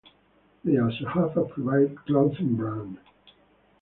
[0.63, 2.97] They also have a private clothing brand.